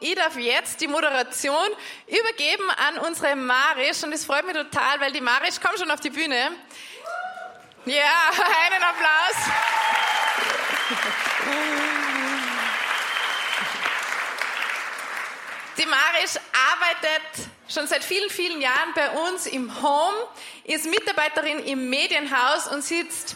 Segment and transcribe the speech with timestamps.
[0.00, 1.68] Ich darf jetzt die Moderation
[2.06, 5.98] übergeben an unsere Marisch und es freut mich total, weil die Marisch, komm schon auf
[5.98, 6.52] die Bühne.
[7.84, 8.30] Ja,
[8.66, 9.36] einen Applaus.
[15.78, 16.38] Die Marisch
[16.70, 20.16] arbeitet schon seit vielen, vielen Jahren bei uns im Home,
[20.62, 23.34] ist Mitarbeiterin im Medienhaus und sitzt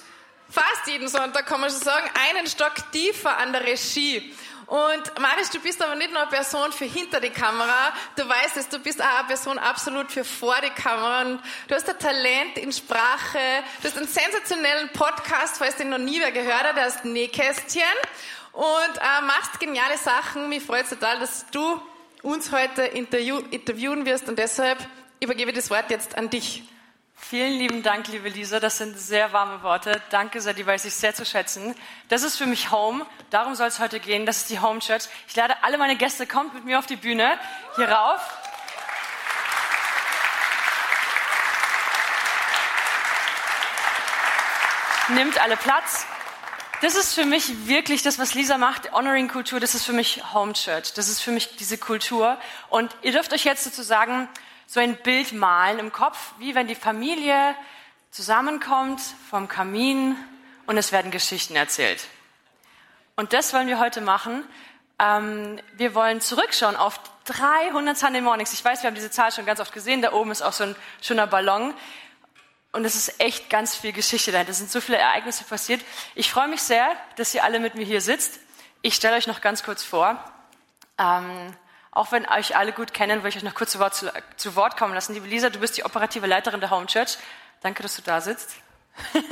[0.49, 4.33] fast jeden Sonntag, kann man schon sagen, einen Stock tiefer an der Regie.
[4.73, 8.57] Und Marisch, du bist aber nicht nur eine Person für hinter die Kamera, du weißt
[8.57, 11.21] es, du bist auch eine Person absolut für vor die Kamera.
[11.21, 13.39] Und du hast ein Talent in Sprache,
[13.83, 17.83] du hast einen sensationellen Podcast, falls den noch nie wer gehört hat, der heißt Nähkästchen.
[18.53, 18.65] Und
[18.97, 20.49] äh, machst geniale Sachen.
[20.49, 21.79] Mich freut es total, dass du
[22.23, 24.79] uns heute interview interviewen wirst und deshalb
[25.21, 26.63] übergebe ich das Wort jetzt an dich.
[27.29, 28.61] Vielen lieben Dank, liebe Lisa.
[28.61, 30.03] Das sind sehr warme Worte.
[30.11, 31.75] Danke sehr, die weiß ich sehr zu schätzen.
[32.09, 33.07] Das ist für mich Home.
[33.31, 34.27] Darum soll es heute gehen.
[34.27, 35.05] Das ist die Home Church.
[35.29, 37.39] Ich lade alle meine Gäste, kommt mit mir auf die Bühne.
[37.77, 38.21] Hier rauf.
[45.09, 46.05] Nimmt alle Platz.
[46.83, 50.53] Das ist für mich wirklich das, was Lisa macht, Honoring-Kultur, das ist für mich Home
[50.53, 50.93] Church.
[50.95, 52.37] Das ist für mich diese Kultur.
[52.69, 54.29] Und ihr dürft euch jetzt sozusagen
[54.67, 57.55] so ein Bild malen im Kopf, wie wenn die Familie
[58.11, 60.17] zusammenkommt vom Kamin
[60.67, 62.07] und es werden Geschichten erzählt.
[63.17, 64.45] Und das wollen wir heute machen.
[64.99, 68.53] Ähm, wir wollen zurückschauen auf 300 Sunday Mornings.
[68.53, 70.03] Ich weiß, wir haben diese Zahl schon ganz oft gesehen.
[70.03, 71.75] Da oben ist auch so ein schöner Ballon.
[72.73, 74.51] Und es ist echt ganz viel Geschichte dahinter.
[74.51, 75.83] Es sind so viele Ereignisse passiert.
[76.15, 78.41] Ich freue mich sehr, dass ihr alle mit mir hier sitzt.
[78.81, 80.23] Ich stelle euch noch ganz kurz vor.
[80.99, 81.55] Ähm,
[81.93, 84.57] auch wenn euch alle gut kennen, will ich euch noch kurz zu Wort, zu, zu
[84.57, 85.13] Wort kommen lassen.
[85.13, 87.19] Liebe Lisa, du bist die operative Leiterin der Home Church.
[87.61, 88.57] Danke, dass du da sitzt.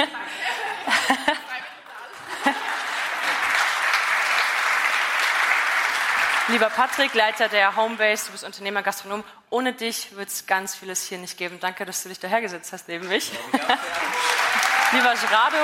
[6.49, 9.25] Lieber Patrick, Leiter der Homebase, du bist Unternehmer, Gastronom.
[9.49, 11.61] Ohne dich wird es ganz vieles hier nicht geben.
[11.61, 13.31] Danke, dass du dich dahergesetzt hast neben mich.
[14.93, 15.57] Lieber Gerardo,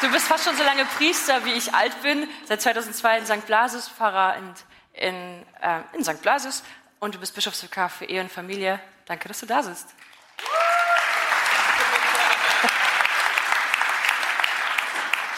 [0.00, 2.26] Du bist fast schon so lange Priester, wie ich alt bin.
[2.46, 3.46] Seit 2002 in St.
[3.46, 4.54] Blasius, Pfarrer in,
[4.94, 6.22] in, äh, in St.
[6.22, 6.62] Blasius.
[7.00, 8.80] Und du bist Bischofsvikar für Ehe und Familie.
[9.04, 9.88] Danke, dass du da sitzt.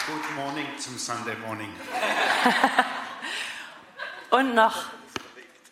[0.07, 1.73] Good morning zum Sunday Morning.
[4.29, 4.85] und noch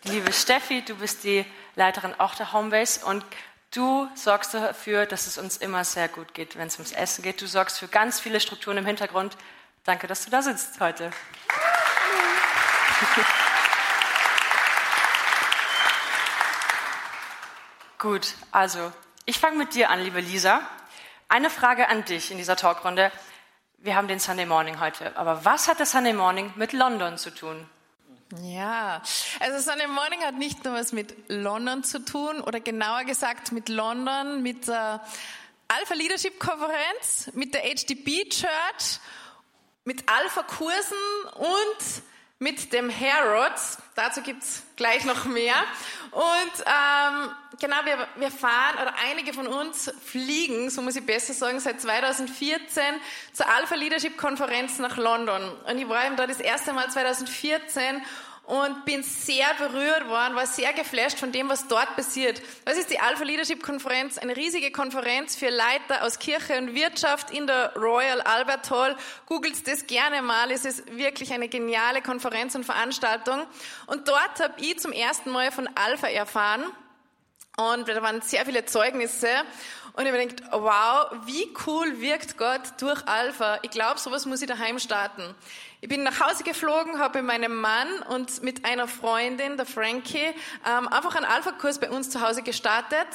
[0.04, 3.24] liebe Steffi, du bist die Leiterin auch der Homebase und
[3.72, 7.40] Du sorgst dafür, dass es uns immer sehr gut geht, wenn es ums Essen geht.
[7.40, 9.34] Du sorgst für ganz viele Strukturen im Hintergrund.
[9.84, 11.10] Danke, dass du da sitzt heute.
[17.98, 18.92] Gut, also
[19.24, 20.60] ich fange mit dir an, liebe Lisa.
[21.28, 23.10] Eine Frage an dich in dieser Talkrunde.
[23.78, 27.30] Wir haben den Sunday Morning heute, aber was hat der Sunday Morning mit London zu
[27.30, 27.66] tun?
[28.40, 29.02] Ja,
[29.40, 33.68] also Sunday Morning hat nicht nur was mit London zu tun oder genauer gesagt mit
[33.68, 35.04] London, mit der
[35.68, 39.00] Alpha Leadership Konferenz, mit der HDB Church,
[39.84, 40.96] mit Alpha Kursen
[41.34, 42.02] und
[42.42, 43.78] mit dem Harrods.
[43.94, 45.54] Dazu gibt's gleich noch mehr.
[46.10, 47.30] Und ähm,
[47.60, 51.80] genau, wir, wir fahren, oder einige von uns fliegen, so muss ich besser sagen, seit
[51.80, 52.82] 2014
[53.32, 55.52] zur Alpha Leadership Konferenz nach London.
[55.68, 58.02] Und ich war eben da das erste Mal 2014
[58.44, 62.42] und bin sehr berührt worden, war sehr geflasht von dem, was dort passiert.
[62.64, 67.30] Das ist die Alpha Leadership Konferenz, eine riesige Konferenz für Leiter aus Kirche und Wirtschaft
[67.30, 68.96] in der Royal Albert Hall.
[69.26, 73.46] Googelt das gerne mal, es ist wirklich eine geniale Konferenz und Veranstaltung.
[73.86, 76.64] Und dort habe ich zum ersten Mal von Alpha erfahren.
[77.56, 79.28] Und da waren sehr viele Zeugnisse.
[79.94, 83.58] Und ich habe gedacht, wow, wie cool wirkt Gott durch Alpha.
[83.62, 85.34] Ich glaube, sowas muss ich daheim starten.
[85.82, 90.34] Ich bin nach Hause geflogen, habe mit meinem Mann und mit einer Freundin, der Frankie,
[90.66, 93.08] ähm, einfach einen Alpha-Kurs bei uns zu Hause gestartet.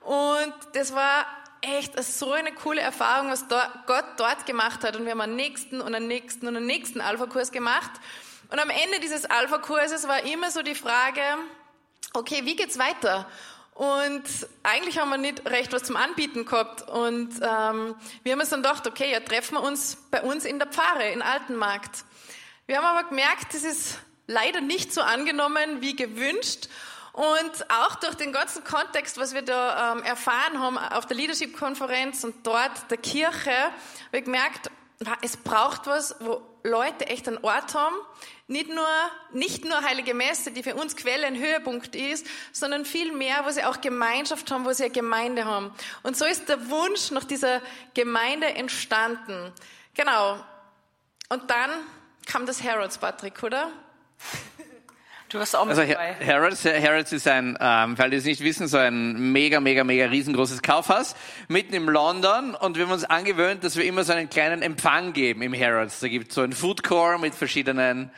[0.00, 1.26] Und das war
[1.60, 4.96] echt so eine coole Erfahrung, was Gott dort gemacht hat.
[4.96, 7.90] Und wir haben einen nächsten und einen nächsten und einen nächsten Alpha-Kurs gemacht.
[8.50, 11.20] Und am Ende dieses Alpha-Kurses war immer so die Frage,
[12.14, 13.26] okay, wie geht's weiter?
[13.74, 14.24] Und
[14.62, 16.82] eigentlich haben wir nicht recht was zum Anbieten gehabt.
[16.88, 20.58] Und ähm, wir haben uns dann gedacht, okay, ja, treffen wir uns bei uns in
[20.58, 22.04] der Pfarre, in Altenmarkt.
[22.66, 26.68] Wir haben aber gemerkt, das ist leider nicht so angenommen wie gewünscht.
[27.12, 32.24] Und auch durch den ganzen Kontext, was wir da ähm, erfahren haben auf der Leadership-Konferenz
[32.24, 34.70] und dort der Kirche, habe ich gemerkt,
[35.22, 37.94] es braucht was, wo Leute echt einen Ort haben,
[38.46, 38.86] nicht nur,
[39.32, 43.50] nicht nur Heilige Messe, die für uns Quelle ein Höhepunkt ist, sondern viel mehr, wo
[43.50, 45.72] sie auch Gemeinschaft haben, wo sie eine Gemeinde haben.
[46.02, 47.60] Und so ist der Wunsch nach dieser
[47.94, 49.52] Gemeinde entstanden.
[49.94, 50.44] Genau.
[51.28, 51.70] Und dann
[52.26, 53.70] kam das Harrods, Patrick, oder?
[55.32, 56.14] Du warst auch mit Also dabei.
[56.26, 60.04] Harrods, Harrods ist ein, ähm, weil die es nicht wissen, so ein mega, mega, mega
[60.04, 61.16] riesengroßes Kaufhaus
[61.48, 65.14] mitten in London und wir haben uns angewöhnt, dass wir immer so einen kleinen Empfang
[65.14, 66.00] geben im Harrods.
[66.00, 68.10] Da gibt es so einen Food Core mit verschiedenen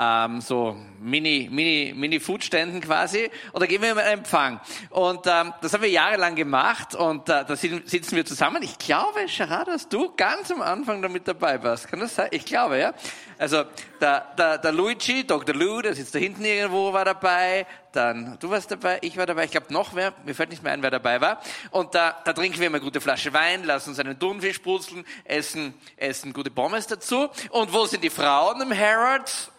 [0.00, 4.60] ähm, so Mini, Mini, Mini Foodständen quasi und da geben wir immer einen Empfang.
[4.90, 8.62] Und ähm, das haben wir jahrelang gemacht und äh, da si- sitzen wir zusammen.
[8.62, 11.88] Ich glaube, Gerard, dass du ganz am Anfang damit dabei warst.
[11.88, 12.28] Kann das sein?
[12.30, 12.94] Ich glaube, ja.
[13.38, 13.64] Also
[14.00, 15.54] der, der, der Luigi, Dr.
[15.54, 17.66] Lou, der sitzt da hinten irgendwo, war dabei.
[17.92, 19.44] Dann du warst dabei, ich war dabei.
[19.44, 21.40] Ich glaube noch wer, mir fällt nicht mehr ein, wer dabei war.
[21.70, 25.04] Und da, da trinken wir immer eine gute Flasche Wein, lassen uns einen Thunfisch brutzeln,
[25.24, 27.28] essen, essen gute Pommes dazu.
[27.50, 29.50] Und wo sind die Frauen im Harrods?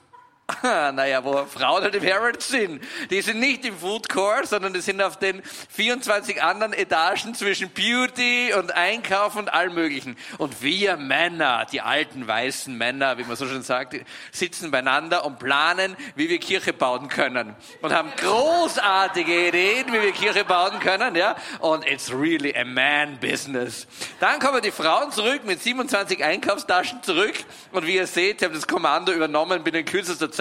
[0.63, 2.83] Naja, wo Frauen halt im Harrods sind.
[3.09, 7.69] Die sind nicht im Food Court, sondern die sind auf den 24 anderen Etagen zwischen
[7.69, 10.17] Beauty und Einkauf und allem Möglichen.
[10.37, 13.95] Und wir Männer, die alten weißen Männer, wie man so schön sagt,
[14.31, 17.55] sitzen beieinander und planen, wie wir Kirche bauen können.
[17.81, 21.35] Und haben großartige Ideen, wie wir Kirche bauen können, ja.
[21.59, 23.87] Und it's really a man business.
[24.19, 27.35] Dann kommen die Frauen zurück mit 27 Einkaufstaschen zurück.
[27.71, 30.38] Und wie ihr seht, sie haben das Kommando übernommen binnen kürzester Zeit.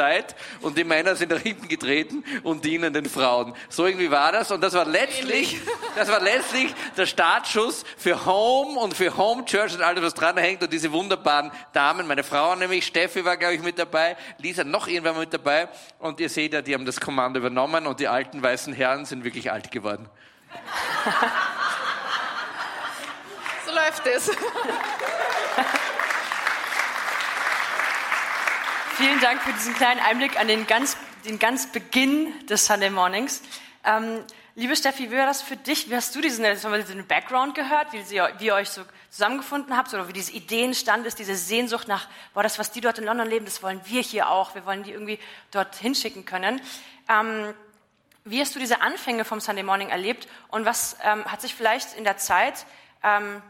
[0.60, 3.54] Und die Männer sind nach hinten getreten und dienen den Frauen.
[3.68, 4.50] So irgendwie war das.
[4.50, 5.58] Und das war letztlich,
[5.96, 10.36] das war letztlich der Startschuss für Home und für Home Church und alles, was dran
[10.36, 10.62] hängt.
[10.62, 14.86] Und diese wunderbaren Damen, meine Frau nämlich, Steffi war, glaube ich, mit dabei, Lisa noch
[14.86, 15.68] irgendwann mal mit dabei.
[15.98, 19.24] Und ihr seht ja, die haben das Kommando übernommen und die alten weißen Herren sind
[19.24, 20.08] wirklich alt geworden.
[23.66, 24.30] So läuft es.
[28.98, 33.42] Vielen Dank für diesen kleinen Einblick an den ganz, den ganz Beginn des Sunday Mornings.
[33.84, 34.24] Ähm,
[34.56, 35.88] liebe Steffi, wie war das für dich?
[35.88, 39.94] Wie hast du diesen, diesen Background gehört, wie, sie, wie ihr euch so zusammengefunden habt
[39.94, 43.04] oder wie diese Idee entstanden ist, diese Sehnsucht nach, boah, das, was die dort in
[43.04, 44.56] London leben, das wollen wir hier auch.
[44.56, 45.20] Wir wollen die irgendwie
[45.52, 46.60] dort hinschicken können.
[47.08, 47.54] Ähm,
[48.24, 51.96] wie hast du diese Anfänge vom Sunday Morning erlebt und was ähm, hat sich vielleicht
[51.96, 52.66] in der Zeit
[53.04, 53.42] ähm,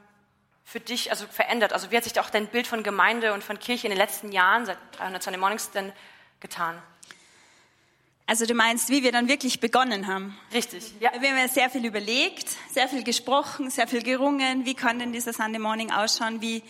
[0.71, 1.73] für dich also verändert?
[1.73, 4.33] Also wie hat sich auch dein Bild von Gemeinde und von Kirche in den letzten
[4.33, 5.93] Jahren, seit 300 Sunday Mornings, denn
[6.41, 6.81] getan?
[8.27, 10.39] Also du meinst, wie wir dann wirklich begonnen haben.
[10.53, 11.11] Richtig, ja.
[11.19, 14.67] Wir haben ja sehr viel überlegt, sehr viel gesprochen, sehr viel gerungen.
[14.67, 16.43] Wie kann denn dieser Sunday Morning ausschauen?
[16.43, 16.63] Wie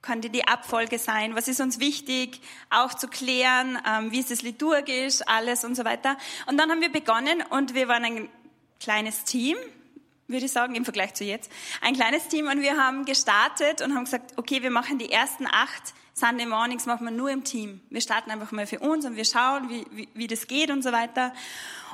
[0.00, 1.34] könnte die Abfolge sein?
[1.34, 2.40] Was ist uns wichtig,
[2.70, 3.78] auch zu klären?
[3.86, 6.16] Ähm, wie ist es liturgisch, alles und so weiter.
[6.46, 8.28] Und dann haben wir begonnen und wir waren ein
[8.80, 9.58] kleines Team,
[10.28, 11.50] würde ich sagen, im Vergleich zu jetzt.
[11.80, 15.46] Ein kleines Team und wir haben gestartet und haben gesagt, okay, wir machen die ersten
[15.46, 17.82] acht Sunday Mornings machen wir nur im Team.
[17.90, 20.82] Wir starten einfach mal für uns und wir schauen, wie, wie, wie das geht und
[20.82, 21.34] so weiter.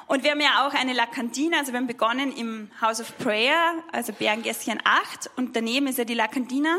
[0.06, 3.18] Und wir haben ja auch eine La Cantina, also wir haben begonnen im House of
[3.18, 6.78] Prayer, also Berngässchen 8 und daneben ist ja die La Cantina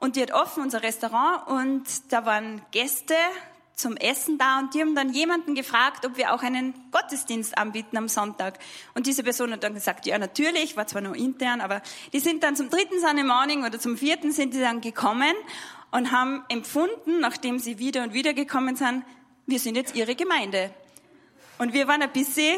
[0.00, 3.14] und die hat offen, unser Restaurant und da waren Gäste
[3.76, 7.98] zum Essen da und die haben dann jemanden gefragt, ob wir auch einen Gottesdienst anbieten
[7.98, 8.58] am Sonntag.
[8.94, 11.82] Und diese Person hat dann gesagt, ja natürlich, war zwar nur intern, aber
[12.14, 15.34] die sind dann zum dritten Sunday Morning oder zum vierten sind die dann gekommen
[15.90, 19.04] und haben empfunden, nachdem sie wieder und wieder gekommen sind,
[19.44, 20.70] wir sind jetzt ihre Gemeinde.
[21.58, 22.56] Und wir waren ein bisschen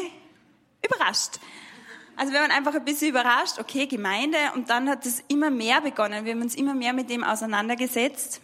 [0.85, 1.39] überrascht.
[2.15, 5.81] Also wir waren einfach ein bisschen überrascht, okay, Gemeinde, und dann hat es immer mehr
[5.81, 6.23] begonnen.
[6.23, 8.41] Wir haben uns immer mehr mit dem auseinandergesetzt.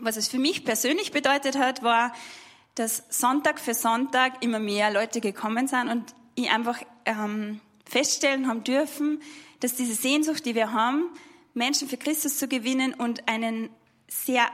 [0.00, 2.12] Was es für mich persönlich bedeutet hat, war,
[2.74, 8.64] dass Sonntag für Sonntag immer mehr Leute gekommen sind und ich einfach ähm, feststellen haben
[8.64, 9.20] dürfen,
[9.60, 11.10] dass diese Sehnsucht, die wir haben,
[11.52, 13.70] Menschen für Christus zu gewinnen und einen
[14.08, 14.48] sehr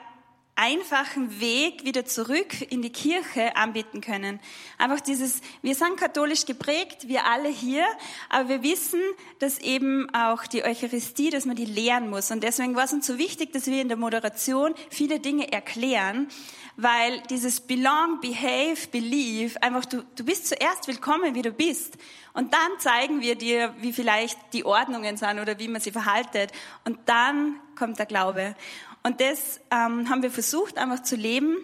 [0.57, 4.41] einfachen Weg wieder zurück in die Kirche anbieten können.
[4.79, 7.85] Einfach dieses, wir sind katholisch geprägt, wir alle hier,
[8.31, 9.01] aber wir wissen,
[9.39, 12.31] dass eben auch die Eucharistie, dass man die lehren muss.
[12.31, 16.29] Und deswegen war es uns so wichtig, dass wir in der Moderation viele Dinge erklären,
[16.79, 21.99] weil dieses Belong, Behave, Believe, einfach du, du bist zuerst willkommen, wie du bist.
[22.33, 26.53] Und dann zeigen wir dir, wie vielleicht die Ordnungen sind oder wie man sie verhaltet.
[26.85, 28.55] Und dann kommt der Glaube.
[29.07, 31.57] Und das ähm, haben wir versucht, einfach zu leben,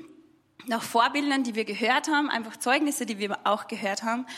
[0.67, 4.29] nach Vorbildern, die wir gehört haben, einfach Zeugnisse, die wir auch gehört haben.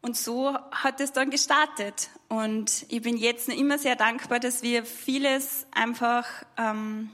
[0.00, 2.10] Und so hat es dann gestartet.
[2.28, 7.10] Und ich bin jetzt noch immer sehr dankbar, dass wir vieles einfach, ähm,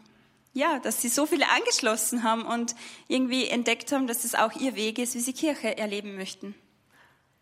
[0.52, 2.74] ja, dass sie so viele angeschlossen haben und
[3.08, 6.54] irgendwie entdeckt haben, dass es auch ihr Weg ist, wie sie Kirche erleben möchten.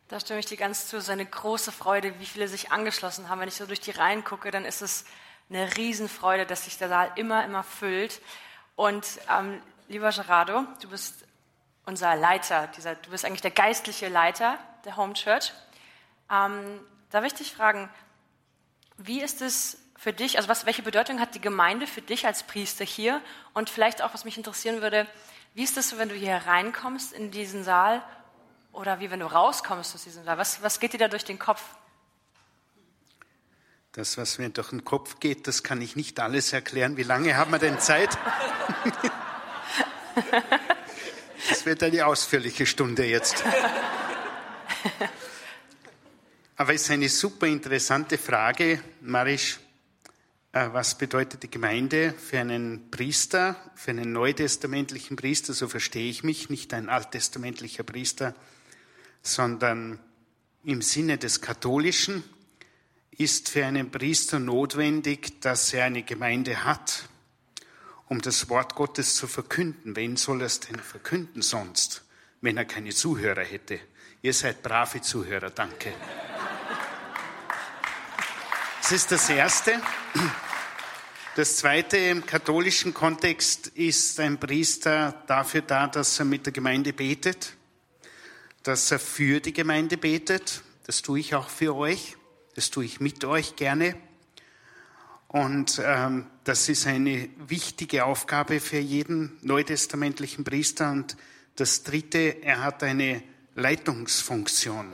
[0.06, 0.96] Da stimme ich dir ganz zu.
[0.96, 3.40] Es ist eine große Freude, wie viele sich angeschlossen haben.
[3.40, 5.06] Wenn ich so durch die Reihen gucke, dann ist es
[5.50, 8.20] eine Riesenfreude, dass sich der Saal immer, immer füllt.
[8.76, 11.24] Und ähm, lieber Gerardo, du bist
[11.86, 15.52] unser Leiter, dieser, du bist eigentlich der geistliche Leiter der Home Church.
[16.30, 17.88] Ähm, da möchte ich fragen,
[18.98, 22.42] wie ist es für dich, also was, welche Bedeutung hat die Gemeinde für dich als
[22.42, 23.22] Priester hier?
[23.54, 25.06] Und vielleicht auch, was mich interessieren würde,
[25.54, 28.02] wie ist es wenn du hier reinkommst in diesen Saal
[28.72, 30.38] oder wie wenn du rauskommst aus diesem Saal?
[30.38, 31.62] Was, was geht dir da durch den Kopf?
[33.92, 36.96] Das, was mir durch den Kopf geht, das kann ich nicht alles erklären.
[36.98, 38.18] Wie lange haben wir denn Zeit?
[41.48, 43.42] Das wird eine ausführliche Stunde jetzt.
[46.56, 49.58] Aber es ist eine super interessante Frage, Marisch.
[50.52, 55.54] Äh, was bedeutet die Gemeinde für einen Priester, für einen neutestamentlichen Priester?
[55.54, 58.34] So verstehe ich mich, nicht ein alttestamentlicher Priester,
[59.22, 60.00] sondern
[60.64, 62.24] im Sinne des Katholischen
[63.18, 67.08] ist für einen Priester notwendig, dass er eine Gemeinde hat,
[68.06, 69.96] um das Wort Gottes zu verkünden.
[69.96, 72.04] Wen soll er es denn verkünden sonst,
[72.40, 73.80] wenn er keine Zuhörer hätte?
[74.22, 75.92] Ihr seid brave Zuhörer, danke.
[78.80, 79.80] Das ist das Erste.
[81.34, 86.92] Das Zweite im katholischen Kontext ist ein Priester dafür da, dass er mit der Gemeinde
[86.92, 87.54] betet,
[88.62, 90.62] dass er für die Gemeinde betet.
[90.86, 92.17] Das tue ich auch für euch.
[92.58, 93.94] Das tue ich mit euch gerne.
[95.28, 100.90] Und ähm, das ist eine wichtige Aufgabe für jeden neutestamentlichen Priester.
[100.90, 101.16] Und
[101.54, 103.22] das Dritte, er hat eine
[103.54, 104.92] Leitungsfunktion.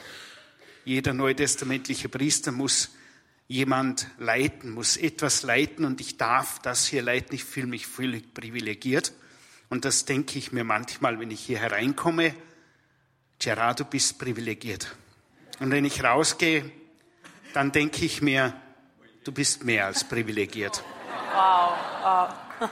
[0.85, 2.90] Jeder neutestamentliche Priester muss
[3.49, 7.35] jemand leiten, muss etwas leiten und ich darf das hier leiten.
[7.35, 9.14] Ich fühle mich völlig privilegiert.
[9.71, 12.35] Und das denke ich mir manchmal, wenn ich hier hereinkomme.
[13.38, 14.94] Gerard, du bist privilegiert.
[15.61, 16.71] Und wenn ich rausgehe,
[17.54, 18.52] dann denke ich mir,
[19.23, 20.82] du bist mehr als privilegiert.
[21.32, 22.28] Wow, wow.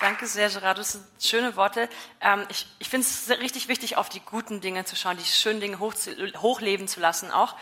[0.00, 0.78] Danke sehr, Gerard.
[0.78, 1.88] Das sind schöne Worte.
[2.20, 5.60] Ähm, ich ich finde es richtig wichtig, auf die guten Dinge zu schauen, die schönen
[5.60, 6.10] Dinge hoch zu,
[6.40, 7.54] hochleben zu lassen auch.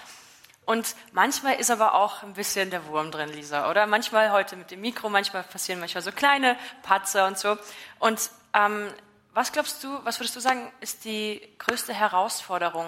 [0.65, 3.87] Und manchmal ist aber auch ein bisschen der Wurm drin, Lisa, oder?
[3.87, 7.59] Manchmal heute mit dem Mikro, manchmal passieren manchmal so kleine Patzer und so.
[7.99, 8.89] Und ähm,
[9.35, 12.87] was glaubst du, was würdest du sagen, ist die größte Herausforderung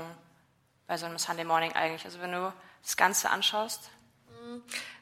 [0.86, 2.04] bei so einem Sunday Morning eigentlich?
[2.06, 3.90] Also wenn du das Ganze anschaust?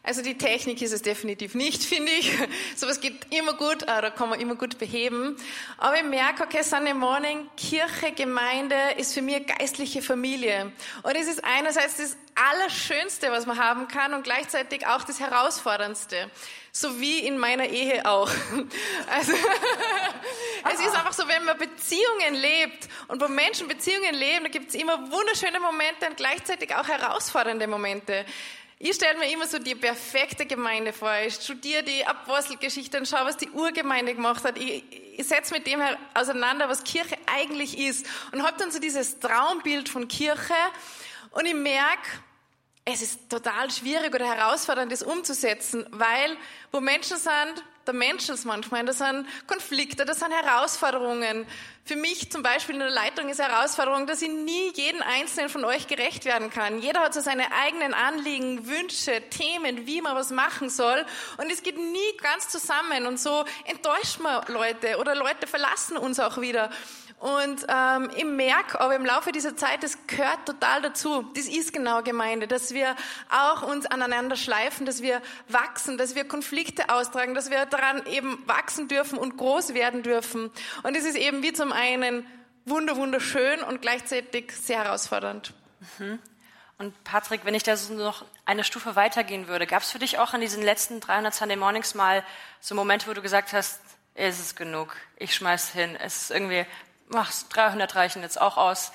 [0.03, 2.33] Also die Technik ist es definitiv nicht, finde ich.
[2.75, 5.37] Sowas geht immer gut, äh, da kann man immer gut beheben.
[5.79, 10.73] Aber ich merke, okay, Sunday Morning, Kirche, Gemeinde ist für mich geistliche Familie.
[11.03, 16.31] Und es ist einerseits das Allerschönste, was man haben kann und gleichzeitig auch das Herausforderndste.
[16.71, 18.31] So wie in meiner Ehe auch.
[19.09, 19.33] Also,
[20.73, 24.69] es ist einfach so, wenn man Beziehungen lebt und wo Menschen Beziehungen leben, da gibt
[24.69, 28.27] es immer wunderschöne Momente und gleichzeitig auch herausfordernde Momente.
[28.79, 31.11] Ich stelle mir immer so die perfekte Gemeinde vor.
[31.27, 34.59] Ich studiere die Apostelgeschichte und schaue, was die Urgemeinde gemacht hat.
[34.59, 34.85] Ich,
[35.17, 35.81] ich setze mit dem
[36.13, 40.53] auseinander, was Kirche eigentlich ist und habe dann so dieses Traumbild von Kirche
[41.31, 42.07] und ich merke,
[42.89, 46.37] es ist total schwierig oder herausfordernd, das umzusetzen, weil
[46.71, 48.85] wo Menschen sind, der Mensch ist manchmal.
[48.85, 51.47] Das sind Konflikte, das sind Herausforderungen.
[51.85, 55.65] Für mich zum Beispiel in der Leitung ist Herausforderung, dass ich nie jeden einzelnen von
[55.65, 56.81] euch gerecht werden kann.
[56.81, 61.05] Jeder hat so seine eigenen Anliegen, Wünsche, Themen, wie man was machen soll.
[61.39, 63.07] Und es geht nie ganz zusammen.
[63.07, 66.71] Und so enttäuscht man Leute oder Leute verlassen uns auch wieder.
[67.19, 71.23] Und ähm, ich merke aber im Laufe dieser Zeit, das gehört total dazu.
[71.35, 72.95] Das ist genau Gemeinde, dass wir
[73.31, 78.47] auch uns aneinander schleifen, dass wir wachsen, dass wir Konflikte austragen, dass wir daran eben
[78.47, 80.51] wachsen dürfen und groß werden dürfen.
[80.83, 82.27] Und es ist eben wie zum einen
[82.67, 85.55] wunder wunderschön und gleichzeitig sehr herausfordernd.
[85.99, 86.19] Mhm.
[86.79, 90.19] Und Patrick, wenn ich da so noch eine Stufe weitergehen würde, gab es für dich
[90.19, 92.23] auch in diesen letzten 300 Sunday Mornings mal
[92.61, 93.81] so Momente, wo du gesagt hast,
[94.15, 96.67] es ist genug, ich schmeiß hin, es ist irgendwie
[97.15, 98.93] ach, 300 reichen jetzt auch aus.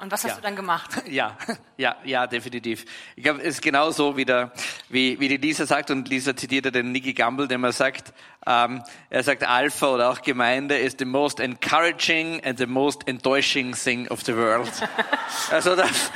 [0.00, 0.36] Und was hast ja.
[0.36, 0.90] du dann gemacht?
[1.08, 1.36] Ja,
[1.76, 2.84] ja, ja, definitiv.
[3.16, 4.52] Ich glaube, es ist genauso wie, der,
[4.88, 8.12] wie, wie die Lisa sagt, und Lisa zitiert ja den Nicky Gamble, der mal sagt,
[8.48, 13.74] ähm, er sagt, Alpha oder auch Gemeinde ist the most encouraging and the most enttäusching
[13.74, 14.70] thing of the world.
[15.50, 16.10] also das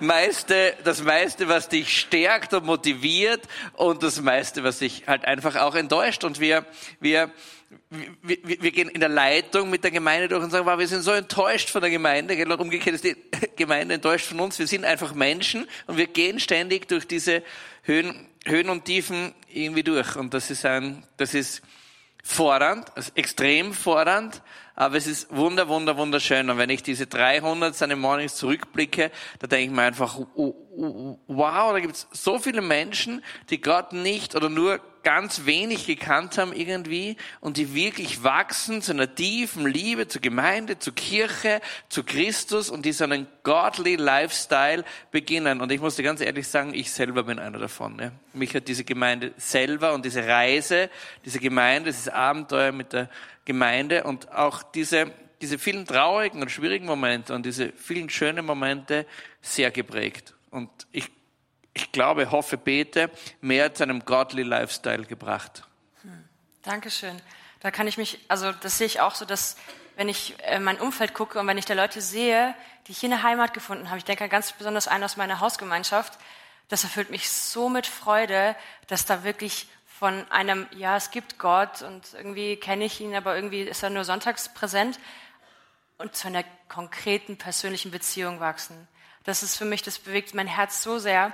[0.00, 3.42] meiste, das meiste, was dich stärkt und motiviert
[3.74, 6.24] und das meiste, was dich halt einfach auch enttäuscht.
[6.24, 6.64] Und wir,
[7.00, 7.30] wir,
[8.22, 11.02] wir, wir, gehen in der Leitung mit der Gemeinde durch und sagen, wow, wir sind
[11.02, 13.16] so enttäuscht von der Gemeinde, und umgekehrt ist die
[13.56, 14.58] Gemeinde enttäuscht von uns.
[14.58, 17.42] Wir sind einfach Menschen und wir gehen ständig durch diese
[17.82, 20.16] Höhen, Höhen und Tiefen irgendwie durch.
[20.16, 21.62] Und das ist ein, das ist
[22.22, 24.42] fordernd, also extrem fordernd,
[24.74, 26.48] aber es ist wunder, wunder, wunderschön.
[26.48, 31.80] Und wenn ich diese 300 Sunday Mornings zurückblicke, da denke ich mir einfach, wow, da
[31.80, 37.16] gibt es so viele Menschen, die Gott nicht oder nur ganz wenig gekannt haben irgendwie
[37.40, 42.84] und die wirklich wachsen zu einer tiefen Liebe zur Gemeinde, zur Kirche, zu Christus und
[42.84, 45.60] die so einen godly Lifestyle beginnen.
[45.60, 47.96] Und ich muss dir ganz ehrlich sagen, ich selber bin einer davon.
[47.96, 48.12] Ne?
[48.32, 50.90] Mich hat diese Gemeinde selber und diese Reise,
[51.24, 53.08] diese Gemeinde, dieses Abenteuer mit der
[53.44, 59.06] Gemeinde und auch diese, diese vielen traurigen und schwierigen Momente und diese vielen schönen Momente
[59.42, 60.34] sehr geprägt.
[60.50, 61.10] Und ich
[61.74, 65.64] ich glaube, hoffe, bete, mehr zu einem godly Lifestyle gebracht.
[66.02, 66.24] Hm.
[66.62, 67.20] Dankeschön.
[67.60, 69.56] Da kann ich mich, also das sehe ich auch so, dass
[69.96, 72.54] wenn ich in mein Umfeld gucke und wenn ich da Leute sehe,
[72.86, 76.18] die hier eine Heimat gefunden haben, ich denke ganz besonders einen aus meiner Hausgemeinschaft,
[76.68, 79.66] das erfüllt mich so mit Freude, dass da wirklich
[79.98, 83.90] von einem, ja, es gibt Gott und irgendwie kenne ich ihn, aber irgendwie ist er
[83.90, 84.98] nur sonntags präsent
[85.98, 88.88] und zu einer konkreten persönlichen Beziehung wachsen.
[89.24, 91.32] Das ist für mich, das bewegt mein Herz so sehr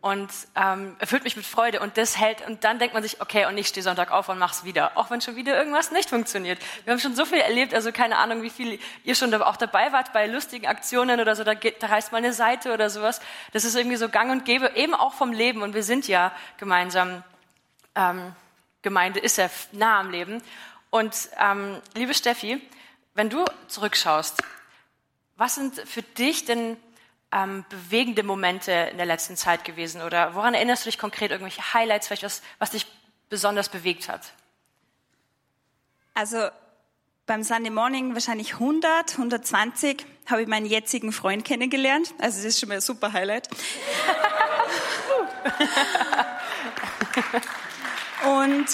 [0.00, 3.46] und ähm, erfüllt mich mit Freude und das hält und dann denkt man sich, okay,
[3.46, 6.60] und ich stehe Sonntag auf und mach's wieder, auch wenn schon wieder irgendwas nicht funktioniert.
[6.84, 9.92] Wir haben schon so viel erlebt, also keine Ahnung, wie viel ihr schon auch dabei
[9.92, 13.20] wart bei lustigen Aktionen oder so, da, geht, da reißt mal eine Seite oder sowas.
[13.52, 16.32] Das ist irgendwie so Gang und Gäbe, eben auch vom Leben und wir sind ja
[16.58, 17.24] gemeinsam,
[17.96, 18.34] ähm,
[18.82, 20.40] Gemeinde ist ja nah am Leben.
[20.90, 22.60] Und ähm, liebe Steffi,
[23.14, 24.42] wenn du zurückschaust,
[25.36, 26.76] was sind für dich denn
[27.32, 30.02] ähm, bewegende Momente in der letzten Zeit gewesen?
[30.02, 31.30] Oder woran erinnerst du dich konkret?
[31.30, 32.86] Irgendwelche Highlights, vielleicht was, was dich
[33.28, 34.32] besonders bewegt hat?
[36.14, 36.48] Also
[37.26, 42.14] beim Sunday Morning wahrscheinlich 100, 120 habe ich meinen jetzigen Freund kennengelernt.
[42.18, 43.48] Also das ist schon mal ein super Highlight.
[48.24, 48.66] Und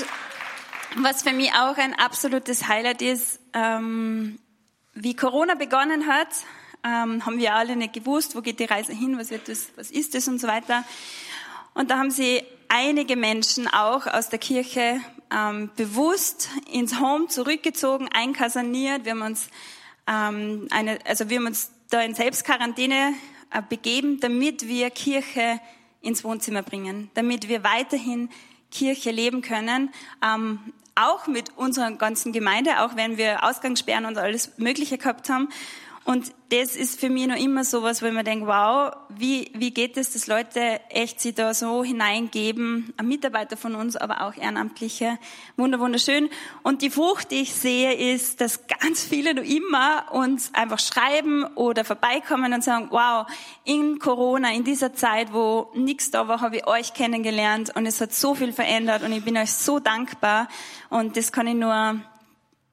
[0.97, 4.39] was für mich auch ein absolutes Highlight ist, ähm,
[4.95, 6.29] wie Corona begonnen hat,
[6.85, 9.91] ähm, haben wir alle nicht gewusst, wo geht die Reise hin, was wird das, was
[9.91, 10.85] ist das und so weiter.
[11.73, 15.01] Und da haben sie einige Menschen auch aus der Kirche
[15.33, 19.05] ähm, bewusst ins Home zurückgezogen, einkasaniert.
[19.05, 19.49] Wir haben uns
[20.07, 23.15] ähm, eine, also wir haben uns da in Selbstquarantäne
[23.51, 25.61] äh, begeben, damit wir Kirche
[26.01, 28.29] ins Wohnzimmer bringen, damit wir weiterhin
[28.71, 29.91] Kirche leben können,
[30.23, 30.59] ähm,
[30.97, 35.49] auch mit unserer ganzen Gemeinde, auch wenn wir Ausgangssperren und alles Mögliche gehabt haben.
[36.05, 39.51] Und das ist für mich noch immer so was, wo ich mir denke, wow, wie,
[39.55, 44.21] wie geht es, dass Leute echt sich da so hineingeben, ein Mitarbeiter von uns, aber
[44.21, 45.19] auch Ehrenamtliche,
[45.57, 46.29] wunder, wunderschön.
[46.63, 51.45] Und die Frucht, die ich sehe, ist, dass ganz viele noch immer uns einfach schreiben
[51.55, 53.27] oder vorbeikommen und sagen, wow,
[53.65, 58.03] in Corona, in dieser Zeit, wo nichts da war, habe ich euch kennengelernt und es
[58.03, 60.49] hat so viel verändert und ich bin euch so dankbar.
[60.91, 62.03] Und das kann ich nur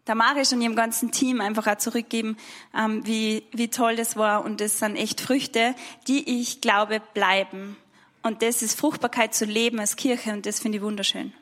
[0.06, 2.38] Tamarisch und ihrem ganzen Team einfach auch zurückgeben,
[2.76, 4.44] ähm, wie, wie toll das war.
[4.44, 5.76] Und das sind echt Früchte,
[6.08, 7.78] die ich glaube bleiben.
[8.24, 11.34] Und das ist Fruchtbarkeit zu leben als Kirche und das finde ich wunderschön.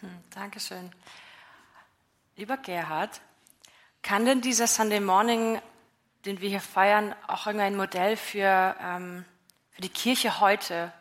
[0.00, 0.90] Hm, Dankeschön.
[2.36, 3.20] Lieber Gerhard,
[4.02, 5.60] kann denn dieser Sunday Morning,
[6.24, 9.24] den wir hier feiern, auch irgendein Modell für, ähm,
[9.72, 10.92] für die Kirche heute?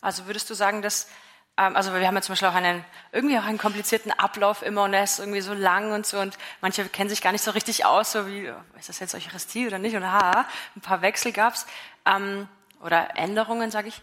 [0.00, 1.08] Also würdest du sagen, dass
[1.56, 4.92] also wir haben ja zum Beispiel auch einen, irgendwie auch einen komplizierten Ablauf immer und
[4.92, 7.84] er ist irgendwie so lang und so und manche kennen sich gar nicht so richtig
[7.84, 9.94] aus, so wie, ist das jetzt Eucharistie oder nicht?
[9.94, 11.66] Und ha, ein paar Wechsel gab's
[12.06, 12.48] ähm,
[12.80, 14.02] oder Änderungen, sage ich.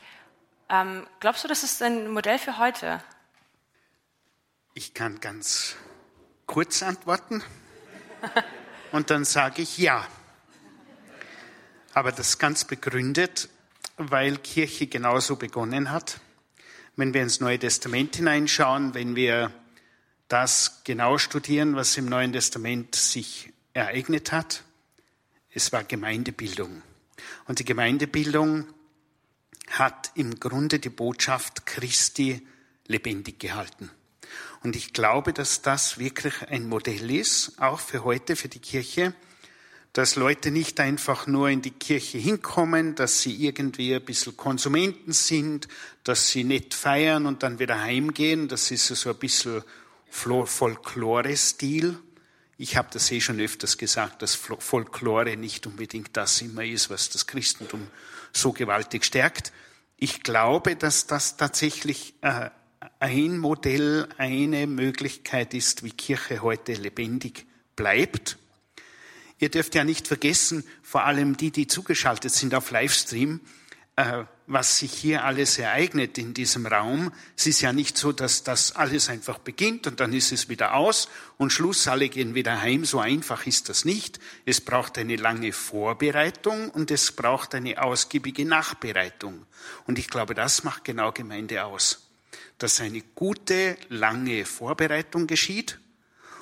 [0.69, 3.03] Ähm, glaubst du, das ist ein Modell für heute?
[4.73, 5.75] Ich kann ganz
[6.45, 7.43] kurz antworten
[8.93, 10.07] und dann sage ich ja.
[11.93, 13.49] Aber das ganz begründet,
[13.97, 16.21] weil Kirche genauso begonnen hat
[16.95, 19.51] wenn wir ins Neue Testament hineinschauen, wenn wir
[20.27, 24.63] das genau studieren, was im Neuen Testament sich ereignet hat,
[25.54, 26.82] es war Gemeindebildung.
[27.45, 28.67] Und die Gemeindebildung
[29.69, 32.45] hat im Grunde die Botschaft Christi
[32.88, 33.89] lebendig gehalten.
[34.63, 39.13] Und ich glaube, dass das wirklich ein Modell ist, auch für heute, für die Kirche,
[39.93, 45.12] dass Leute nicht einfach nur in die Kirche hinkommen, dass sie irgendwie ein bisschen Konsumenten
[45.12, 45.67] sind,
[46.04, 48.47] dass sie nicht feiern und dann wieder heimgehen.
[48.47, 49.63] Das ist so ein bisschen
[50.10, 51.99] Folklore-Stil.
[52.58, 57.10] Ich habe das eh schon öfters gesagt, dass Folklore nicht unbedingt das immer ist, was
[57.10, 57.88] das Christentum
[58.32, 59.51] so gewaltig stärkt.
[59.97, 62.49] Ich glaube, dass das tatsächlich äh,
[62.99, 68.38] ein Modell, eine Möglichkeit ist, wie Kirche heute lebendig bleibt
[69.41, 73.39] Ihr dürft ja nicht vergessen, vor allem die, die zugeschaltet sind auf Livestream,
[73.95, 77.12] äh, was sich hier alles ereignet in diesem Raum.
[77.36, 80.75] Es ist ja nicht so, dass das alles einfach beginnt und dann ist es wieder
[80.75, 82.86] aus und Schluss, alle gehen wieder heim.
[82.86, 84.19] So einfach ist das nicht.
[84.45, 89.47] Es braucht eine lange Vorbereitung und es braucht eine ausgiebige Nachbereitung.
[89.88, 92.08] Und ich glaube, das macht genau Gemeinde aus.
[92.60, 95.80] dass eine gute, lange Vorbereitung geschieht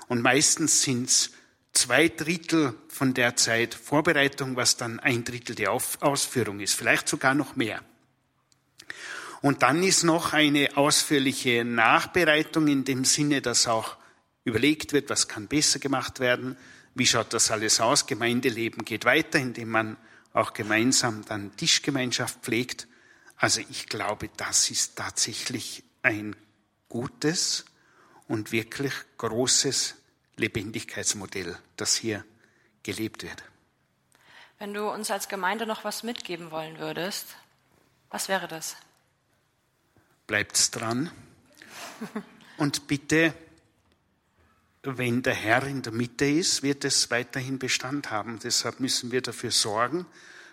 [0.10, 1.32] und meistens sind es
[1.80, 7.34] zwei Drittel von der Zeit Vorbereitung, was dann ein Drittel der Ausführung ist, vielleicht sogar
[7.34, 7.82] noch mehr.
[9.42, 13.96] Und dann ist noch eine ausführliche Nachbereitung in dem Sinne, dass auch
[14.44, 16.58] überlegt wird, was kann besser gemacht werden,
[16.96, 18.06] wie schaut das alles aus.
[18.06, 19.98] Gemeindeleben geht weiter, indem man
[20.34, 22.88] auch gemeinsam dann Tischgemeinschaft pflegt.
[23.38, 26.36] Also ich glaube, das ist tatsächlich ein
[26.90, 27.64] gutes
[28.28, 29.96] und wirklich großes
[30.40, 32.26] Lebendigkeitsmodell, das hier
[32.84, 33.44] gelebt wird.
[34.58, 37.36] Wenn du uns als Gemeinde noch was mitgeben wollen würdest,
[38.10, 38.76] was wäre das?
[40.28, 41.12] Bleibt dran
[42.58, 43.34] und bitte,
[44.84, 48.40] wenn der Herr in der Mitte ist, wird es weiterhin Bestand haben.
[48.40, 50.06] Deshalb müssen wir dafür sorgen,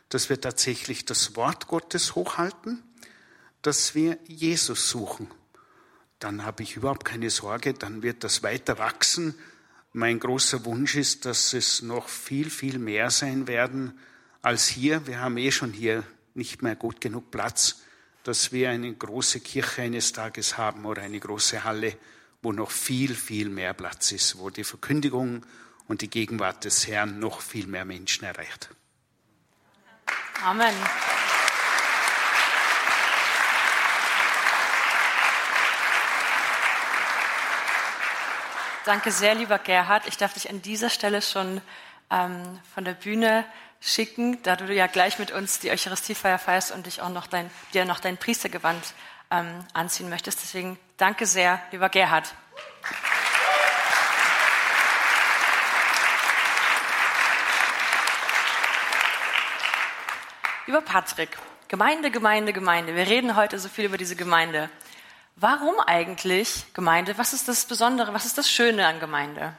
[0.08, 2.82] dass wir tatsächlich das Wort Gottes hochhalten,
[3.62, 5.30] dass wir Jesus suchen.
[6.18, 9.34] Dann habe ich überhaupt keine Sorge, dann wird das weiter wachsen
[9.96, 13.98] mein großer Wunsch ist, dass es noch viel, viel mehr sein werden
[14.42, 15.06] als hier.
[15.06, 16.04] Wir haben eh schon hier
[16.34, 17.80] nicht mehr gut genug Platz,
[18.22, 21.96] dass wir eine große Kirche eines Tages haben oder eine große Halle,
[22.42, 25.46] wo noch viel, viel mehr Platz ist, wo die Verkündigung
[25.88, 28.68] und die Gegenwart des Herrn noch viel mehr Menschen erreicht.
[30.44, 30.74] Amen.
[38.86, 40.06] Danke sehr, lieber Gerhard.
[40.06, 41.60] Ich darf dich an dieser Stelle schon
[42.08, 43.44] ähm, von der Bühne
[43.80, 47.50] schicken, da du ja gleich mit uns die Eucharistiefeier feierst und dich auch noch dein,
[47.74, 48.94] dir noch dein Priestergewand
[49.32, 50.40] ähm, anziehen möchtest.
[50.40, 52.32] Deswegen danke sehr, lieber Gerhard.
[60.66, 62.94] Lieber Patrick, Gemeinde, Gemeinde, Gemeinde.
[62.94, 64.70] Wir reden heute so viel über diese Gemeinde.
[65.38, 67.18] Warum eigentlich Gemeinde?
[67.18, 68.14] Was ist das Besondere?
[68.14, 69.52] Was ist das Schöne an Gemeinde?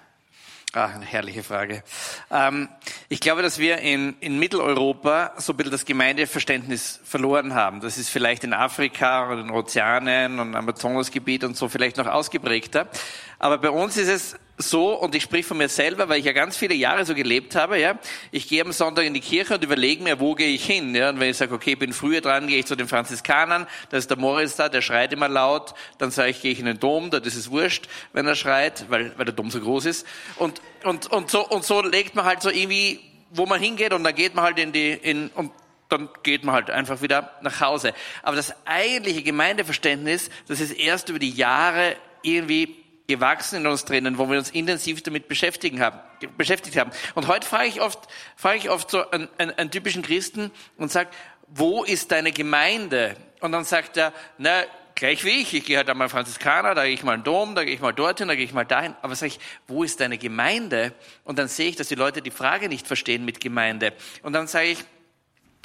[0.74, 1.84] Ah, eine herrliche Frage.
[2.32, 2.68] Ähm,
[3.10, 7.80] ich glaube, dass wir in, in Mitteleuropa so ein bisschen das Gemeindeverständnis verloren haben.
[7.82, 12.90] Das ist vielleicht in Afrika oder in Ozeanen und Amazonasgebiet und so vielleicht noch ausgeprägter.
[13.38, 16.34] Aber bei uns ist es so, und ich spreche von mir selber, weil ich ja
[16.34, 18.00] ganz viele Jahre so gelebt habe, ja.
[18.32, 21.10] Ich gehe am Sonntag in die Kirche und überlege mir, wo gehe ich hin, ja.
[21.10, 24.10] Und wenn ich sage, okay, bin früher dran, gehe ich zu den Franziskanern, da ist
[24.10, 27.12] der Moritz da, der schreit immer laut, dann sage ich, gehe ich in den Dom,
[27.12, 30.08] da ist es wurscht, wenn er schreit, weil, weil der Dom so groß ist.
[30.38, 34.04] Und, und, und so, und so legt man halt so irgendwie, wo man hingeht, und
[34.04, 35.52] dann geht man halt in die, in, und
[35.90, 37.94] dann geht man halt einfach wieder nach Hause.
[38.24, 44.18] Aber das eigentliche Gemeindeverständnis, das ist erst über die Jahre irgendwie gewachsen in uns drinnen,
[44.18, 46.00] wo wir uns intensiv damit beschäftigen haben,
[46.38, 46.92] beschäftigt haben.
[47.16, 48.00] Und heute frage ich oft,
[48.36, 51.10] frage ich oft so einen, einen, einen typischen Christen und sage,
[51.48, 53.16] wo ist deine Gemeinde?
[53.40, 54.64] Und dann sagt er, na,
[54.96, 57.56] gleich wie ich, ich gehe halt einmal Franziskaner, da gehe ich mal in den Dom,
[57.56, 58.96] da gehe ich mal dorthin, da gehe ich mal dahin.
[59.02, 60.94] Aber sage ich, wo ist deine Gemeinde?
[61.24, 63.94] Und dann sehe ich, dass die Leute die Frage nicht verstehen mit Gemeinde.
[64.24, 64.80] Und dann sage ich,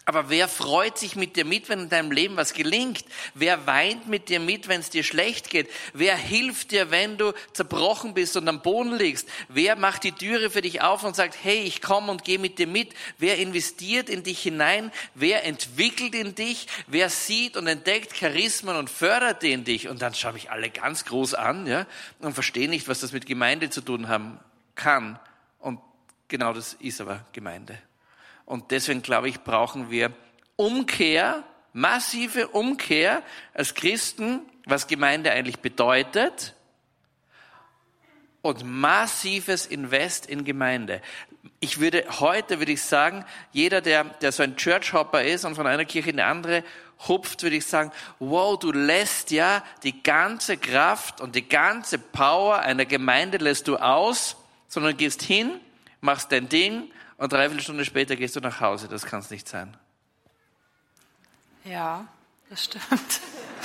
[0.05, 3.05] aber wer freut sich mit dir mit, wenn in deinem Leben was gelingt?
[3.35, 5.71] Wer weint mit dir mit, wenn es dir schlecht geht?
[5.93, 9.29] Wer hilft dir, wenn du zerbrochen bist und am Boden liegst?
[9.49, 12.59] Wer macht die Türe für dich auf und sagt, hey, ich komme und gehe mit
[12.59, 12.93] dir mit?
[13.19, 14.91] Wer investiert in dich hinein?
[15.15, 16.67] Wer entwickelt in dich?
[16.89, 19.87] Wer sieht und entdeckt Charismen und fördert die in dich?
[19.87, 21.87] Und dann schaue ich alle ganz groß an, ja,
[22.19, 24.41] und verstehe nicht, was das mit Gemeinde zu tun haben
[24.75, 25.21] kann.
[25.61, 25.79] Und
[26.27, 27.79] genau das ist aber Gemeinde.
[28.45, 30.13] Und deswegen glaube ich, brauchen wir
[30.57, 33.23] Umkehr, massive Umkehr
[33.55, 36.55] als Christen, was Gemeinde eigentlich bedeutet
[38.43, 41.01] und massives Invest in Gemeinde.
[41.61, 45.67] Ich würde heute, würde ich sagen, jeder, der, der so ein Churchhopper ist und von
[45.67, 46.65] einer Kirche in eine andere
[47.09, 52.61] hupft, würde ich sagen, wow, du lässt ja die ganze Kraft und die ganze Power
[52.61, 54.37] einer Gemeinde lässt du aus,
[54.69, 55.61] sondern gehst hin,
[56.01, 56.91] machst dein Ding
[57.23, 58.89] und dreiviertel Stunde später gehst du nach Hause.
[58.89, 59.77] Das kann es nicht sein.
[61.65, 62.05] Ja,
[62.51, 63.21] das stimmt.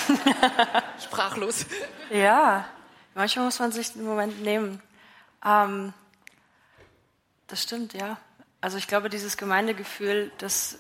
[1.04, 1.66] Sprachlos.
[2.12, 2.66] Ja,
[3.16, 4.80] manchmal muss man sich den Moment nehmen.
[5.44, 5.92] Ähm,
[7.48, 8.18] das stimmt, ja.
[8.62, 10.78] Also ich glaube, dieses Gemeindegefühl, das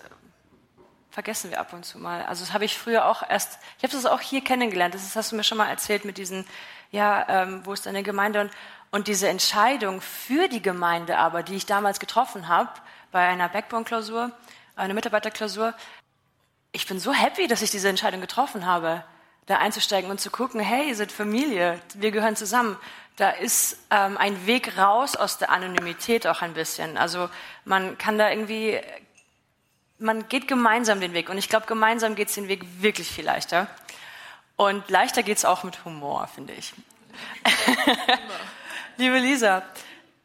[1.09, 2.23] vergessen wir ab und zu mal.
[2.25, 4.93] Also das habe ich früher auch erst, ich habe das auch hier kennengelernt.
[4.93, 6.45] Das hast du mir schon mal erzählt mit diesen,
[6.91, 8.41] ja, ähm, wo ist deine Gemeinde?
[8.41, 8.51] Und
[8.91, 12.69] und diese Entscheidung für die Gemeinde aber, die ich damals getroffen habe,
[13.11, 14.31] bei einer Backbone-Klausur,
[14.75, 15.73] einer Mitarbeiterklausur,
[16.71, 19.03] ich bin so happy, dass ich diese Entscheidung getroffen habe,
[19.47, 22.77] da einzusteigen und zu gucken, hey, ihr seid Familie, wir gehören zusammen.
[23.15, 26.97] Da ist ähm, ein Weg raus aus der Anonymität auch ein bisschen.
[26.97, 27.29] Also
[27.65, 28.79] man kann da irgendwie,
[29.97, 31.29] man geht gemeinsam den Weg.
[31.29, 33.67] Und ich glaube, gemeinsam geht es den Weg wirklich viel leichter.
[34.57, 36.73] Und leichter geht's auch mit Humor, finde ich.
[38.99, 39.61] Liebe Lisa,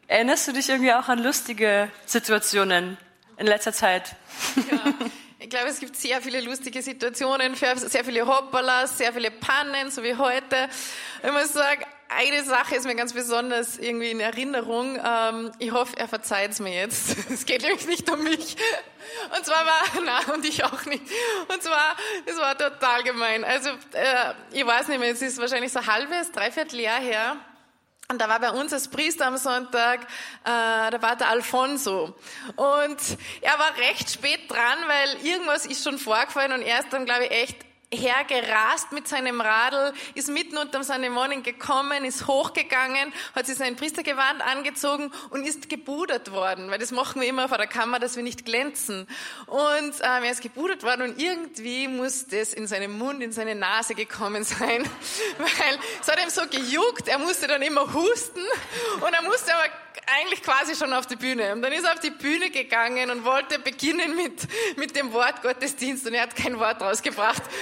[0.07, 2.97] erinnerst du dich irgendwie auch an lustige Situationen
[3.37, 4.17] in letzter Zeit?
[4.57, 4.95] Ja.
[5.39, 10.03] Ich glaube, es gibt sehr viele lustige Situationen, sehr viele Hoppalas, sehr viele Pannen, so
[10.03, 10.69] wie heute.
[11.23, 14.99] Ich muss sagen, eine Sache ist mir ganz besonders irgendwie in Erinnerung.
[15.05, 17.17] Ähm, ich hoffe, er verzeiht es mir jetzt.
[17.31, 18.57] Es geht nämlich nicht um mich.
[19.37, 21.03] Und zwar war, na und ich auch nicht.
[21.49, 23.45] Und zwar, es war total gemein.
[23.45, 27.37] Also, äh, ich weiß nicht mehr, es ist wahrscheinlich so halbes, dreiviertel Jahr her.
[28.13, 30.03] Und da war bei uns als Priester am Sonntag,
[30.45, 32.15] äh, der Alfonso.
[32.57, 32.99] Und
[33.41, 37.25] er war recht spät dran, weil irgendwas ist schon vorgefallen und er ist dann, glaube
[37.25, 43.57] ich, echt hergerast mit seinem Radl, ist mitten unterm Morning gekommen, ist hochgegangen, hat sich
[43.57, 47.99] sein Priestergewand angezogen und ist gebudert worden, weil das machen wir immer vor der Kammer,
[47.99, 49.07] dass wir nicht glänzen.
[49.47, 53.55] Und ähm, er ist gebudert worden und irgendwie muss das in seinen Mund, in seine
[53.55, 54.89] Nase gekommen sein,
[55.39, 58.41] weil es hat ihm so gejuckt, er musste dann immer husten
[59.01, 59.69] und er musste aber
[60.07, 61.53] eigentlich quasi schon auf die Bühne.
[61.53, 64.43] Und dann ist er auf die Bühne gegangen und wollte beginnen mit,
[64.77, 67.43] mit dem Wort Gottesdienst und er hat kein Wort rausgebracht.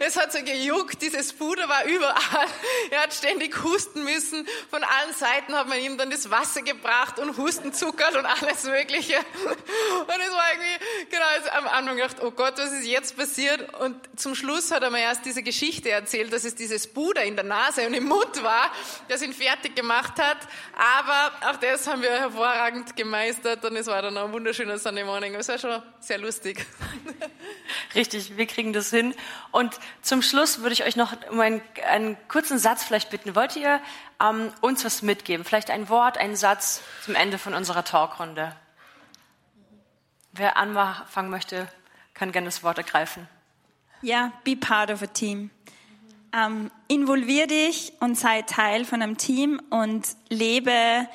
[0.00, 2.46] Es hat so gejuckt, dieses Puder war überall.
[2.90, 4.46] Er hat ständig husten müssen.
[4.70, 9.16] Von allen Seiten hat man ihm dann das Wasser gebracht und Hustenzucker und alles Mögliche.
[9.16, 13.74] Und es war irgendwie, genau, also am Anfang gedacht, oh Gott, was ist jetzt passiert?
[13.80, 17.34] Und zum Schluss hat er mir erst diese Geschichte erzählt, dass es dieses Puder in
[17.34, 18.72] der Nase und im Mund war,
[19.08, 20.38] das ihn fertig gemacht hat.
[20.76, 25.04] Aber auch das haben wir hervorragend gemeistert und es war dann auch ein wunderschöner Sunday
[25.04, 25.34] Morning.
[25.34, 26.66] Es war schon sehr lustig.
[27.94, 29.14] Richtig, wir kriegen das hin.
[29.50, 33.34] Und zum Schluss würde ich euch noch um einen, einen kurzen Satz vielleicht bitten.
[33.34, 33.80] Wollt ihr
[34.20, 35.44] ähm, uns was mitgeben?
[35.44, 38.54] Vielleicht ein Wort, einen Satz zum Ende von unserer Talkrunde.
[40.32, 41.68] Wer anfangen möchte,
[42.14, 43.28] kann gerne das Wort ergreifen.
[44.02, 45.50] Ja, be part of a team.
[46.34, 51.08] Ähm, involvier dich und sei Teil von einem Team und lebe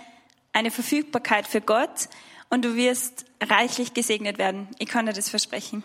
[0.53, 2.09] eine Verfügbarkeit für Gott
[2.49, 4.67] und du wirst reichlich gesegnet werden.
[4.79, 5.83] Ich kann dir das versprechen.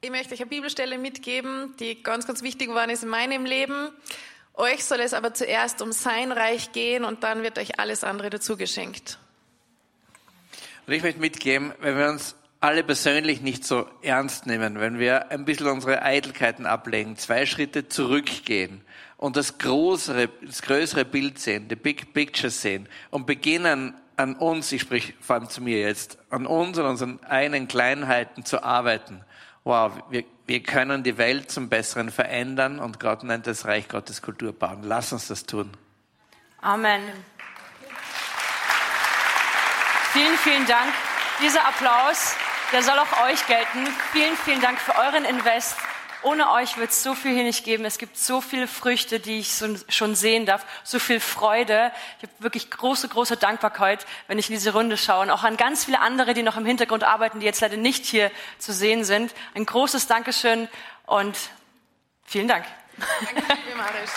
[0.00, 3.90] Ich möchte euch eine Bibelstelle mitgeben, die ganz, ganz wichtig geworden ist in meinem Leben.
[4.54, 8.30] Euch soll es aber zuerst um sein Reich gehen und dann wird euch alles andere
[8.30, 9.18] dazu geschenkt.
[10.86, 15.30] Und ich möchte mitgeben, wenn wir uns alle persönlich nicht so ernst nehmen, wenn wir
[15.30, 18.82] ein bisschen unsere Eitelkeiten ablegen, zwei Schritte zurückgehen
[19.16, 24.72] und das größere, das größere Bild sehen, the big picture sehen und beginnen an uns,
[24.72, 29.24] ich sprich vor allem zu mir jetzt, an uns und unseren eigenen Kleinheiten zu arbeiten
[29.68, 34.22] wow, wir, wir können die Welt zum Besseren verändern und Gott nennt das Reich Gottes
[34.22, 34.80] Kultur bauen.
[34.82, 35.70] Lass uns das tun.
[36.62, 37.02] Amen.
[40.12, 40.92] Vielen, vielen Dank.
[41.42, 42.34] Dieser Applaus,
[42.72, 43.86] der soll auch euch gelten.
[44.12, 45.76] Vielen, vielen Dank für euren Invest.
[46.22, 47.84] Ohne euch wird es so viel hier nicht geben.
[47.84, 51.92] Es gibt so viele Früchte, die ich so, schon sehen darf, so viel Freude.
[52.18, 55.22] Ich habe wirklich große, große Dankbarkeit, wenn ich in diese Runde schaue.
[55.22, 58.04] Und auch an ganz viele andere, die noch im Hintergrund arbeiten, die jetzt leider nicht
[58.04, 59.32] hier zu sehen sind.
[59.54, 60.68] Ein großes Dankeschön
[61.06, 61.36] und
[62.24, 62.64] vielen Dank.
[62.98, 64.10] Danke, Marisch.